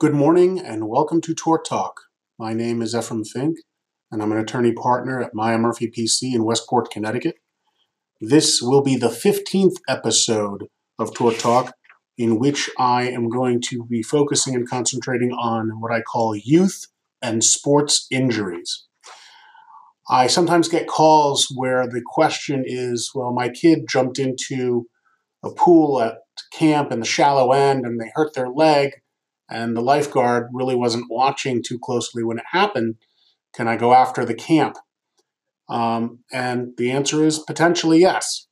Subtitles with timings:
[0.00, 2.00] Good morning and welcome to Tort Talk.
[2.38, 3.58] My name is Ephraim Fink
[4.10, 7.34] and I'm an attorney partner at Maya Murphy PC in Westport, Connecticut.
[8.18, 10.68] This will be the 15th episode
[10.98, 11.74] of Tort Talk
[12.16, 16.86] in which I am going to be focusing and concentrating on what I call youth
[17.20, 18.86] and sports injuries.
[20.08, 24.86] I sometimes get calls where the question is, well, my kid jumped into
[25.44, 26.20] a pool at
[26.54, 28.92] camp in the shallow end and they hurt their leg,
[29.50, 32.96] and the lifeguard really wasn't watching too closely when it happened.
[33.54, 34.76] Can I go after the camp?
[35.68, 38.46] Um, and the answer is potentially yes.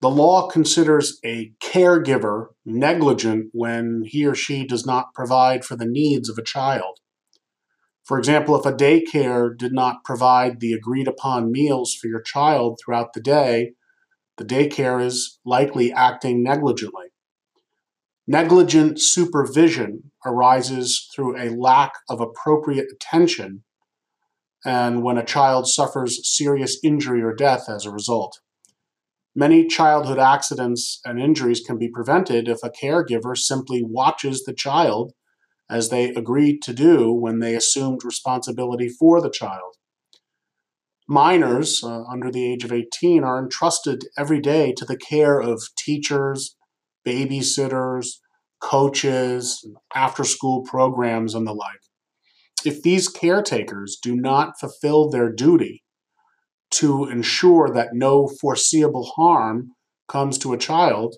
[0.00, 5.86] The law considers a caregiver negligent when he or she does not provide for the
[5.86, 6.98] needs of a child.
[8.04, 12.78] For example, if a daycare did not provide the agreed upon meals for your child
[12.78, 13.72] throughout the day,
[14.36, 17.13] the daycare is likely acting negligently.
[18.26, 23.64] Negligent supervision arises through a lack of appropriate attention
[24.64, 28.40] and when a child suffers serious injury or death as a result.
[29.36, 35.12] Many childhood accidents and injuries can be prevented if a caregiver simply watches the child
[35.68, 39.74] as they agreed to do when they assumed responsibility for the child.
[41.06, 45.62] Minors uh, under the age of 18 are entrusted every day to the care of
[45.76, 46.56] teachers,
[47.06, 48.06] babysitters,
[48.60, 51.80] coaches, after school programs, and the like.
[52.64, 55.84] If these caretakers do not fulfill their duty
[56.72, 59.72] to ensure that no foreseeable harm
[60.08, 61.16] comes to a child,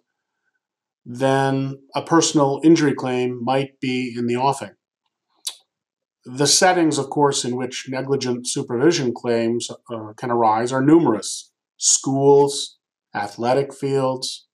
[1.04, 4.72] then a personal injury claim might be in the offing.
[6.24, 12.78] The settings, of course, in which negligent supervision claims uh, can arise are numerous schools,
[13.14, 14.45] athletic fields,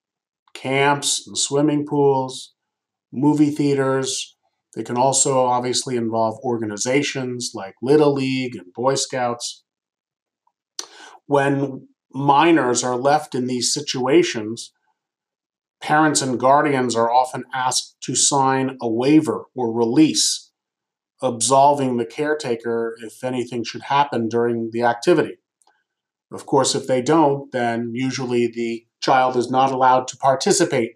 [0.62, 2.54] camps and swimming pools,
[3.12, 4.38] movie theaters.
[4.76, 9.64] They can also obviously involve organizations like Little League and Boy Scouts.
[11.26, 14.72] When minors are left in these situations,
[15.82, 20.52] parents and guardians are often asked to sign a waiver or release,
[21.22, 25.38] absolving the caretaker if anything should happen during the activity.
[26.32, 30.94] Of course, if they don't, then usually the child is not allowed to participate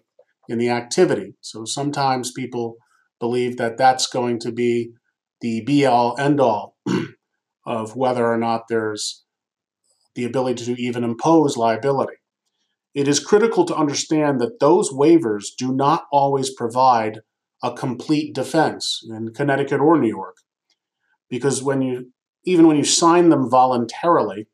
[0.48, 1.34] in the activity.
[1.40, 2.76] So sometimes people
[3.18, 4.92] believe that that's going to be
[5.40, 6.76] the be all end all
[7.66, 9.24] of whether or not there's
[10.14, 12.16] the ability to even impose liability
[12.96, 17.20] it is critical to understand that those waivers do not always provide
[17.62, 20.36] a complete defense in Connecticut or New York.
[21.28, 22.12] Because when you,
[22.46, 24.46] even when you sign them voluntarily,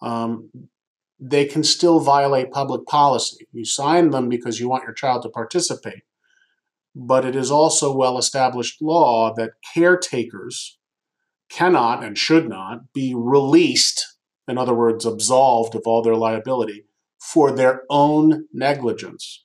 [0.00, 0.48] um,
[1.18, 3.46] they can still violate public policy.
[3.52, 6.02] You sign them because you want your child to participate.
[6.94, 10.78] But it is also well established law that caretakers
[11.50, 14.18] cannot and should not be released,
[14.48, 16.86] in other words, absolved of all their liability
[17.18, 19.44] for their own negligence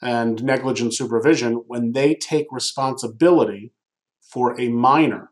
[0.00, 3.72] and negligent supervision when they take responsibility
[4.20, 5.30] for a minor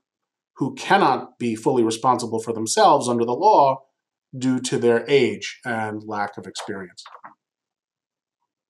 [0.57, 3.83] who cannot be fully responsible for themselves under the law
[4.37, 7.03] due to their age and lack of experience.